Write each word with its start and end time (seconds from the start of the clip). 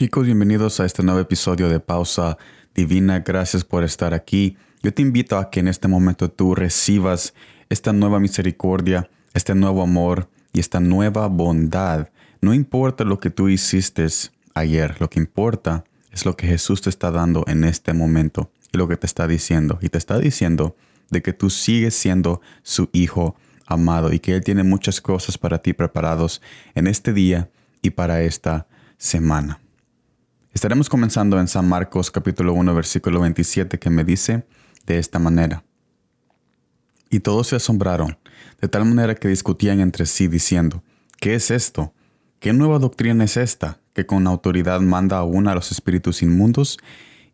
Chicos, 0.00 0.24
bienvenidos 0.24 0.80
a 0.80 0.86
este 0.86 1.02
nuevo 1.02 1.20
episodio 1.20 1.68
de 1.68 1.78
Pausa 1.78 2.38
Divina. 2.74 3.20
Gracias 3.20 3.64
por 3.64 3.84
estar 3.84 4.14
aquí. 4.14 4.56
Yo 4.82 4.94
te 4.94 5.02
invito 5.02 5.36
a 5.36 5.50
que 5.50 5.60
en 5.60 5.68
este 5.68 5.88
momento 5.88 6.30
tú 6.30 6.54
recibas 6.54 7.34
esta 7.68 7.92
nueva 7.92 8.18
misericordia, 8.18 9.10
este 9.34 9.54
nuevo 9.54 9.82
amor 9.82 10.30
y 10.54 10.60
esta 10.60 10.80
nueva 10.80 11.26
bondad. 11.26 12.08
No 12.40 12.54
importa 12.54 13.04
lo 13.04 13.20
que 13.20 13.28
tú 13.28 13.50
hiciste 13.50 14.06
ayer, 14.54 14.98
lo 15.00 15.10
que 15.10 15.20
importa 15.20 15.84
es 16.10 16.24
lo 16.24 16.34
que 16.34 16.46
Jesús 16.46 16.80
te 16.80 16.88
está 16.88 17.10
dando 17.10 17.44
en 17.46 17.64
este 17.64 17.92
momento 17.92 18.50
y 18.72 18.78
lo 18.78 18.88
que 18.88 18.96
te 18.96 19.06
está 19.06 19.26
diciendo. 19.26 19.78
Y 19.82 19.90
te 19.90 19.98
está 19.98 20.18
diciendo 20.18 20.76
de 21.10 21.20
que 21.20 21.34
tú 21.34 21.50
sigues 21.50 21.94
siendo 21.94 22.40
su 22.62 22.88
hijo 22.94 23.36
amado 23.66 24.14
y 24.14 24.18
que 24.18 24.34
Él 24.34 24.44
tiene 24.44 24.62
muchas 24.62 25.02
cosas 25.02 25.36
para 25.36 25.58
ti 25.58 25.74
preparados 25.74 26.40
en 26.74 26.86
este 26.86 27.12
día 27.12 27.50
y 27.82 27.90
para 27.90 28.22
esta 28.22 28.66
semana. 28.96 29.60
Estaremos 30.52 30.88
comenzando 30.88 31.38
en 31.38 31.46
San 31.46 31.68
Marcos 31.68 32.10
capítulo 32.10 32.54
1 32.54 32.74
versículo 32.74 33.20
27 33.20 33.78
que 33.78 33.88
me 33.88 34.02
dice 34.02 34.44
de 34.84 34.98
esta 34.98 35.20
manera. 35.20 35.62
Y 37.08 37.20
todos 37.20 37.46
se 37.46 37.56
asombraron, 37.56 38.18
de 38.60 38.66
tal 38.66 38.84
manera 38.84 39.14
que 39.14 39.28
discutían 39.28 39.78
entre 39.78 40.06
sí 40.06 40.26
diciendo, 40.26 40.82
¿qué 41.20 41.36
es 41.36 41.52
esto? 41.52 41.94
¿Qué 42.40 42.52
nueva 42.52 42.80
doctrina 42.80 43.22
es 43.24 43.36
esta 43.36 43.78
que 43.94 44.06
con 44.06 44.26
autoridad 44.26 44.80
manda 44.80 45.18
aún 45.18 45.46
a 45.46 45.54
los 45.54 45.70
espíritus 45.70 46.20
inmundos 46.20 46.78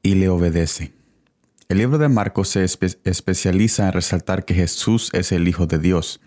y 0.03 0.17
le 0.17 0.29
obedece? 0.29 0.93
El 1.71 1.79
libro 1.79 1.97
de 1.97 2.11
Marcos 2.11 2.51
se 2.51 2.65
especializa 2.65 3.87
en 3.87 3.93
resaltar 3.95 4.45
que 4.45 4.55
Jesús 4.55 5.09
es 5.15 5.33
el 5.33 5.49
Hijo 5.49 5.67
de 5.67 5.79
Dios. 5.79 6.21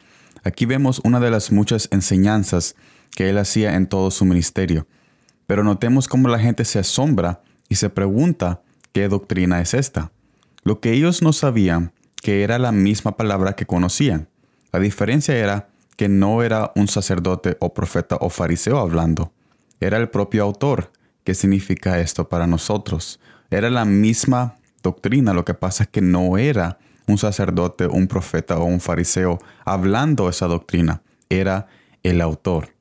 Aquí 0.43 0.65
vemos 0.65 1.01
una 1.03 1.19
de 1.19 1.29
las 1.29 1.51
muchas 1.51 1.87
enseñanzas 1.91 2.75
que 3.11 3.29
él 3.29 3.37
hacía 3.37 3.75
en 3.75 3.85
todo 3.85 4.09
su 4.09 4.25
ministerio 4.25 4.87
pero 5.49 5.63
notemos 5.63 6.07
cómo 6.07 6.27
la 6.27 6.37
gente 6.37 6.63
se 6.63 6.77
asombra 6.77 7.41
y 7.69 7.75
se 7.75 7.89
pregunta 7.89 8.61
qué 8.91 9.07
doctrina 9.07 9.61
es 9.61 9.73
esta. 9.73 10.11
Lo 10.61 10.79
que 10.79 10.91
ellos 10.93 11.23
no 11.23 11.33
sabían 11.33 11.91
que 12.21 12.43
era 12.43 12.59
la 12.59 12.71
misma 12.71 13.17
palabra 13.17 13.53
que 13.53 13.65
conocían. 13.65 14.29
La 14.71 14.79
diferencia 14.79 15.35
era 15.35 15.69
que 15.97 16.07
no 16.07 16.43
era 16.43 16.71
un 16.75 16.87
sacerdote 16.87 17.57
o 17.61 17.73
profeta 17.73 18.17
o 18.21 18.29
fariseo 18.29 18.77
hablando. 18.77 19.33
Era 19.79 19.97
el 19.97 20.09
propio 20.09 20.43
autor. 20.43 20.91
¿Qué 21.23 21.33
significa 21.33 21.99
esto 21.99 22.29
para 22.29 22.45
nosotros? 22.45 23.19
Era 23.49 23.71
la 23.71 23.85
misma 23.85 24.57
doctrina, 24.83 25.33
lo 25.33 25.45
que 25.45 25.55
pasa 25.55 25.85
es 25.85 25.89
que 25.89 26.01
no 26.01 26.37
era 26.37 26.77
un 27.07 27.17
sacerdote, 27.17 27.87
un 27.87 28.05
profeta 28.05 28.59
o 28.59 28.65
un 28.65 28.81
fariseo 28.81 29.39
hablando 29.65 30.29
esa 30.29 30.45
doctrina, 30.45 31.01
era 31.27 31.65
el 32.03 32.21
autor. 32.21 32.75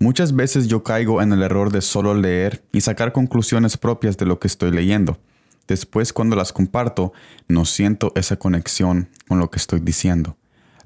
Muchas 0.00 0.34
veces 0.34 0.68
yo 0.68 0.84
caigo 0.84 1.20
en 1.22 1.32
el 1.32 1.42
error 1.42 1.72
de 1.72 1.80
solo 1.80 2.14
leer 2.14 2.62
y 2.70 2.82
sacar 2.82 3.12
conclusiones 3.12 3.76
propias 3.76 4.16
de 4.16 4.26
lo 4.26 4.38
que 4.38 4.46
estoy 4.46 4.70
leyendo. 4.70 5.18
Después 5.66 6.12
cuando 6.12 6.36
las 6.36 6.52
comparto, 6.52 7.12
no 7.48 7.64
siento 7.64 8.12
esa 8.14 8.36
conexión 8.36 9.08
con 9.26 9.40
lo 9.40 9.50
que 9.50 9.58
estoy 9.58 9.80
diciendo. 9.80 10.36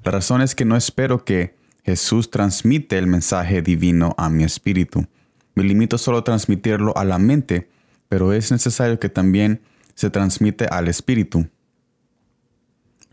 La 0.02 0.12
razón 0.12 0.40
es 0.40 0.54
que 0.54 0.64
no 0.64 0.76
espero 0.76 1.24
que 1.24 1.54
Jesús 1.84 2.30
transmite 2.30 2.96
el 2.96 3.06
mensaje 3.06 3.60
divino 3.60 4.14
a 4.16 4.30
mi 4.30 4.44
espíritu. 4.44 5.06
Me 5.54 5.62
limito 5.62 5.98
solo 5.98 6.18
a 6.18 6.24
transmitirlo 6.24 6.96
a 6.96 7.04
la 7.04 7.18
mente, 7.18 7.68
pero 8.08 8.32
es 8.32 8.50
necesario 8.50 8.98
que 8.98 9.10
también 9.10 9.60
se 9.94 10.08
transmite 10.08 10.66
al 10.66 10.88
espíritu. 10.88 11.48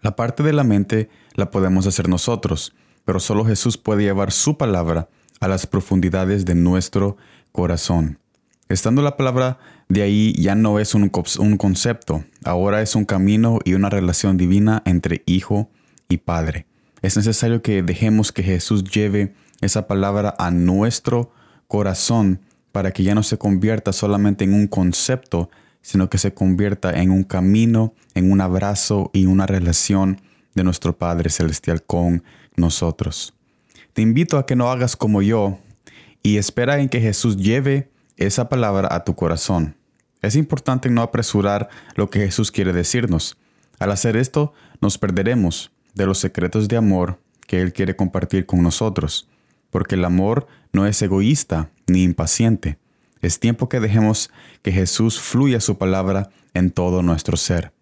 La 0.01 0.15
parte 0.15 0.43
de 0.43 0.53
la 0.53 0.63
mente 0.63 1.09
la 1.35 1.51
podemos 1.51 1.85
hacer 1.87 2.07
nosotros, 2.07 2.73
pero 3.03 3.19
solo 3.19 3.43
Jesús 3.43 3.77
puede 3.77 4.03
llevar 4.03 4.31
su 4.31 4.57
palabra 4.57 5.09
a 5.39 5.47
las 5.47 5.67
profundidades 5.67 6.45
de 6.45 6.55
nuestro 6.55 7.17
corazón. 7.51 8.19
Estando 8.67 9.01
la 9.01 9.17
palabra 9.17 9.57
de 9.87 10.03
ahí 10.03 10.33
ya 10.33 10.53
no 10.53 10.79
es 10.79 10.93
un, 10.93 11.11
un, 11.39 11.57
concepto, 11.57 12.23
ahora 12.43 12.81
es 12.81 12.95
un 12.95 13.05
camino 13.05 13.59
y 13.65 13.73
una 13.73 13.89
relación 13.89 14.37
divina 14.37 14.83
entre 14.85 15.23
hijo 15.25 15.69
y 16.07 16.17
padre. 16.17 16.67
Es 17.01 17.17
necesario 17.17 17.61
que 17.61 17.81
dejemos 17.81 18.31
que 18.31 18.43
Jesús 18.43 18.83
lleve 18.83 19.33
esa 19.61 19.87
palabra 19.87 20.35
a 20.37 20.51
nuestro 20.51 21.31
corazón 21.67 22.41
para 22.71 22.91
que 22.91 23.03
ya 23.03 23.15
no 23.15 23.23
se 23.23 23.37
convierta 23.37 23.93
solamente 23.93 24.43
en 24.43 24.53
un 24.53 24.67
concepto, 24.67 25.49
sino 25.81 26.09
que 26.09 26.17
se 26.17 26.33
convierta 26.33 26.91
en 26.91 27.09
un 27.09 27.23
camino, 27.23 27.93
en 28.13 28.31
un 28.31 28.41
abrazo 28.41 29.09
y 29.13 29.25
una 29.25 29.47
relación 29.47 30.21
de 30.53 30.63
nuestro 30.63 30.97
Padre 30.97 31.29
Celestial 31.29 31.83
con 31.83 32.23
nosotros. 32.55 33.33
Te 33.93 34.01
invito 34.01 34.37
a 34.37 34.45
que 34.45 34.55
no 34.55 34.71
hagas 34.71 34.95
como 34.95 35.21
yo 35.21 35.59
y 36.21 36.37
espera 36.37 36.79
en 36.79 36.89
que 36.89 37.01
Jesús 37.01 37.37
lleve 37.37 37.91
esa 38.17 38.49
palabra 38.49 38.89
a 38.91 39.03
tu 39.03 39.15
corazón. 39.15 39.75
Es 40.21 40.35
importante 40.35 40.89
no 40.89 41.01
apresurar 41.01 41.69
lo 41.95 42.09
que 42.09 42.19
Jesús 42.19 42.51
quiere 42.51 42.73
decirnos. 42.73 43.37
Al 43.79 43.91
hacer 43.91 44.17
esto, 44.17 44.53
nos 44.81 44.97
perderemos 44.97 45.71
de 45.95 46.05
los 46.05 46.17
secretos 46.17 46.67
de 46.67 46.77
amor 46.77 47.19
que 47.47 47.61
Él 47.61 47.73
quiere 47.73 47.95
compartir 47.95 48.45
con 48.45 48.61
nosotros, 48.61 49.29
porque 49.69 49.95
el 49.95 50.05
amor 50.05 50.47
no 50.73 50.85
es 50.85 51.01
egoísta 51.01 51.71
ni 51.87 52.03
impaciente. 52.03 52.77
Es 53.21 53.39
tiempo 53.39 53.69
que 53.69 53.79
dejemos 53.79 54.29
que 54.61 54.71
Jesús 54.71 55.19
fluya 55.19 55.59
su 55.59 55.77
palabra 55.77 56.29
en 56.53 56.71
todo 56.71 57.01
nuestro 57.01 57.37
ser. 57.37 57.73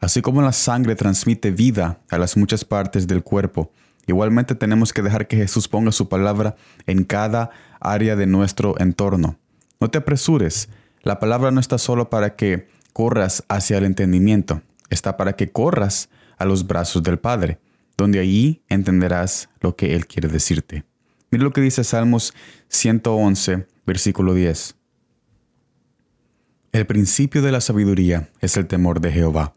Así 0.00 0.22
como 0.22 0.40
la 0.42 0.52
sangre 0.52 0.96
transmite 0.96 1.50
vida 1.50 2.00
a 2.08 2.18
las 2.18 2.36
muchas 2.36 2.64
partes 2.64 3.06
del 3.06 3.22
cuerpo, 3.22 3.72
Igualmente 4.10 4.56
tenemos 4.56 4.92
que 4.92 5.02
dejar 5.02 5.28
que 5.28 5.36
Jesús 5.36 5.68
ponga 5.68 5.92
su 5.92 6.08
palabra 6.08 6.56
en 6.86 7.04
cada 7.04 7.50
área 7.78 8.16
de 8.16 8.26
nuestro 8.26 8.74
entorno. 8.80 9.38
No 9.78 9.88
te 9.88 9.98
apresures. 9.98 10.68
La 11.02 11.20
palabra 11.20 11.52
no 11.52 11.60
está 11.60 11.78
solo 11.78 12.10
para 12.10 12.34
que 12.34 12.66
corras 12.92 13.44
hacia 13.48 13.78
el 13.78 13.84
entendimiento, 13.84 14.62
está 14.88 15.16
para 15.16 15.34
que 15.34 15.52
corras 15.52 16.08
a 16.38 16.44
los 16.44 16.66
brazos 16.66 17.04
del 17.04 17.20
Padre, 17.20 17.60
donde 17.96 18.18
allí 18.18 18.64
entenderás 18.68 19.48
lo 19.60 19.76
que 19.76 19.94
Él 19.94 20.08
quiere 20.08 20.26
decirte. 20.26 20.82
Mira 21.30 21.44
lo 21.44 21.52
que 21.52 21.60
dice 21.60 21.84
Salmos 21.84 22.34
111, 22.66 23.68
versículo 23.86 24.34
10. 24.34 24.74
El 26.72 26.86
principio 26.86 27.42
de 27.42 27.52
la 27.52 27.60
sabiduría 27.60 28.28
es 28.40 28.56
el 28.56 28.66
temor 28.66 29.00
de 29.00 29.12
Jehová. 29.12 29.54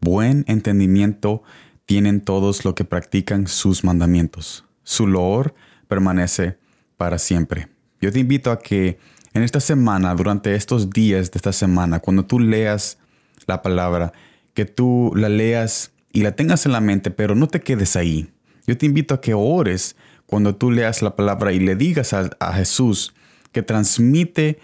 Buen 0.00 0.44
entendimiento 0.46 1.42
tienen 1.86 2.20
todos 2.20 2.64
lo 2.64 2.74
que 2.74 2.84
practican 2.84 3.46
sus 3.46 3.84
mandamientos. 3.84 4.64
Su 4.82 5.06
loor 5.06 5.54
permanece 5.88 6.58
para 6.96 7.18
siempre. 7.18 7.68
Yo 8.00 8.12
te 8.12 8.18
invito 8.18 8.50
a 8.50 8.58
que 8.58 8.98
en 9.32 9.42
esta 9.42 9.60
semana, 9.60 10.14
durante 10.14 10.54
estos 10.54 10.90
días 10.90 11.30
de 11.30 11.38
esta 11.38 11.52
semana, 11.52 12.00
cuando 12.00 12.24
tú 12.24 12.40
leas 12.40 12.98
la 13.46 13.62
palabra, 13.62 14.12
que 14.54 14.64
tú 14.64 15.12
la 15.14 15.28
leas 15.28 15.92
y 16.12 16.22
la 16.22 16.32
tengas 16.32 16.66
en 16.66 16.72
la 16.72 16.80
mente, 16.80 17.10
pero 17.10 17.34
no 17.34 17.46
te 17.46 17.60
quedes 17.60 17.96
ahí. 17.96 18.30
Yo 18.66 18.76
te 18.76 18.86
invito 18.86 19.14
a 19.14 19.20
que 19.20 19.34
ores 19.34 19.96
cuando 20.26 20.56
tú 20.56 20.70
leas 20.70 21.02
la 21.02 21.14
palabra 21.14 21.52
y 21.52 21.60
le 21.60 21.76
digas 21.76 22.12
a, 22.12 22.30
a 22.40 22.52
Jesús 22.54 23.14
que 23.52 23.62
transmite 23.62 24.58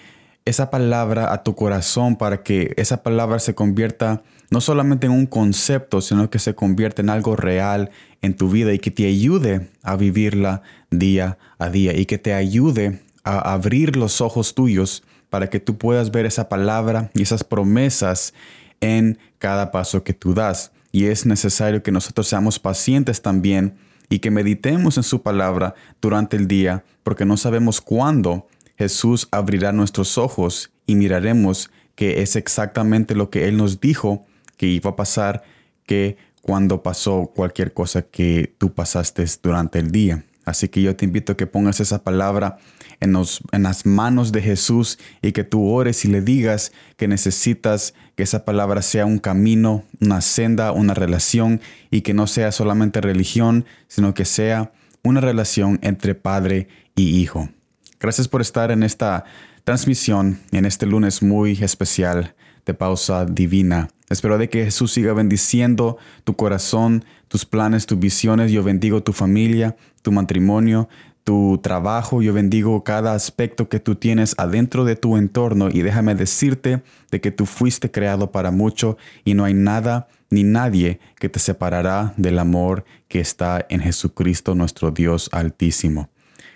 esa 0.45 0.71
palabra 0.71 1.33
a 1.33 1.43
tu 1.43 1.55
corazón 1.55 2.17
para 2.17 2.43
que 2.43 2.75
esa 2.77 3.03
palabra 3.03 3.39
se 3.39 3.55
convierta 3.55 4.23
no 4.51 4.61
solamente 4.61 5.07
en 5.07 5.13
un 5.13 5.27
concepto, 5.27 6.01
sino 6.01 6.29
que 6.29 6.39
se 6.39 6.55
convierta 6.55 7.01
en 7.01 7.11
algo 7.11 7.37
real 7.37 7.91
en 8.21 8.37
tu 8.37 8.51
vida 8.51 8.73
y 8.73 8.79
que 8.79 8.91
te 8.91 9.07
ayude 9.07 9.71
a 9.83 9.97
vivirla 9.97 10.63
día 10.91 11.39
a 11.59 11.71
día 11.71 11.97
y 11.97 12.07
que 12.07 12.19
te 12.19 12.35
ayude 12.35 13.01
a 13.25 13.53
abrir 13.53 13.97
los 13.97 14.21
ojos 14.21 14.55
tuyos 14.55 15.05
para 15.31 15.49
que 15.49 15.61
tú 15.61 15.79
puedas 15.79 16.11
ver 16.11 16.27
esa 16.27 16.49
palabra 16.49 17.11
y 17.15 17.23
esas 17.23 17.45
promesas 17.45 18.35
en 18.81 19.19
cada 19.39 19.71
paso 19.71 20.05
que 20.05 20.13
tú 20.13 20.35
das. 20.35 20.73
Y 20.91 21.07
es 21.07 21.25
necesario 21.25 21.83
que 21.83 21.93
nosotros 21.93 22.29
seamos 22.29 22.59
pacientes 22.59 23.23
también 23.23 23.75
y 24.11 24.19
que 24.19 24.31
meditemos 24.31 24.99
en 24.99 25.03
su 25.03 25.23
palabra 25.23 25.75
durante 26.03 26.37
el 26.37 26.47
día, 26.47 26.85
porque 27.03 27.25
no 27.25 27.39
sabemos 27.39 27.81
cuándo 27.81 28.47
Jesús 28.83 29.29
abrirá 29.31 29.71
nuestros 29.71 30.19
ojos 30.19 30.73
y 30.87 30.97
miraremos 30.97 31.71
que 31.95 32.21
es 32.21 32.35
exactamente 32.35 33.15
lo 33.15 33.31
que 33.31 33.47
Él 33.47 33.57
nos 33.57 33.81
dijo 33.81 34.27
que 34.57 34.67
iba 34.67 34.91
a 34.91 34.97
pasar 34.97 35.45
que 35.87 36.17
cuando 36.41 36.83
pasó 36.83 37.31
cualquier 37.33 37.73
cosa 37.73 38.03
que 38.03 38.57
tú 38.59 38.75
pasaste 38.75 39.25
durante 39.41 39.79
el 39.79 39.93
día. 39.93 40.25
Así 40.45 40.69
que 40.69 40.83
yo 40.83 40.97
te 40.97 41.05
invito 41.05 41.33
a 41.33 41.37
que 41.37 41.47
pongas 41.47 41.79
esa 41.79 42.03
palabra 42.03 42.59
en, 42.99 43.15
en, 43.53 43.63
las 43.63 43.87
manos 43.87 44.33
de 44.33 44.43
Jesús 44.43 44.99
y 45.23 45.31
que 45.31 45.45
tú 45.45 45.69
ores 45.69 46.05
y 46.05 46.09
le 46.09 46.21
digas 46.21 46.73
que 46.97 47.07
necesitas 47.07 47.95
que 48.17 48.25
esa 48.25 48.45
palabra 48.45 48.83
sea 48.83 49.07
un 49.07 49.21
camino, 49.21 49.85
una 50.01 50.21
senda, 50.23 50.73
una 50.73 50.95
relación 50.95 51.61
y 51.93 52.01
que 52.01 52.15
no 52.15 52.27
sea 52.27 52.51
solamente 52.51 53.01
religión, 53.01 53.65
sino 53.87 54.13
que 54.13 54.25
sea 54.25 54.73
una 55.05 55.21
relación 55.21 55.79
entre 55.83 56.17
padre 56.17 56.67
y 56.97 57.21
hijo. 57.21 57.49
Gracias 58.03 58.27
por 58.27 58.41
estar 58.41 58.73
en 58.73 58.83
esta 58.83 59.23
transmisión, 59.63 60.41
en 60.51 60.65
este 60.65 60.87
lunes 60.87 61.23
muy 61.23 61.53
especial 61.63 62.35
de 62.67 62.75
pausa 62.75 63.27
divina. 63.27 63.91
Espero 64.11 64.39
de 64.39 64.49
que 64.49 64.65
Jesús 64.65 64.91
siga 64.91 65.13
bendiciendo 65.13 65.99
tu 66.25 66.35
corazón, 66.35 67.05
tus 67.29 67.45
planes, 67.45 67.87
tus 67.87 68.01
visiones. 68.01 68.51
Yo 68.51 68.65
bendigo 68.65 69.05
tu 69.05 69.13
familia, 69.13 69.77
tu 70.03 70.11
matrimonio, 70.11 70.89
tu 71.23 71.61
trabajo, 71.63 72.23
yo 72.23 72.33
bendigo 72.33 72.83
cada 72.83 73.15
aspecto 73.15 73.69
que 73.69 73.79
tú 73.79 73.95
tienes 73.95 74.35
adentro 74.37 74.85
de 74.85 74.97
tu 74.97 75.17
entorno 75.17 75.69
y 75.71 75.83
déjame 75.83 76.17
decirte 76.17 76.83
de 77.13 77.21
que 77.21 77.31
tú 77.31 77.47
fuiste 77.47 77.93
creado 77.93 78.33
para 78.33 78.51
mucho 78.51 78.97
y 79.25 79.35
no 79.35 79.45
hay 79.45 79.55
nada 79.55 80.09
ni 80.29 80.43
nadie 80.43 80.99
que 81.21 81.29
te 81.29 81.39
separará 81.39 82.15
del 82.17 82.41
amor 82.41 82.85
que 83.07 83.21
está 83.21 83.65
en 83.69 83.79
Jesucristo 83.79 84.57
nuestro 84.57 84.91
Dios 84.91 85.29
altísimo. 85.31 86.11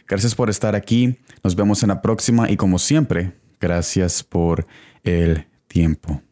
Gracias 0.06 0.34
por 0.34 0.50
estar 0.50 0.74
aquí, 0.74 1.18
nos 1.42 1.56
vemos 1.56 1.82
en 1.82 1.88
la 1.88 2.00
próxima 2.00 2.50
y 2.50 2.56
como 2.56 2.78
siempre, 2.78 3.32
gracias 3.60 4.22
por 4.22 4.66
el 5.02 5.46
tiempo. 5.68 6.22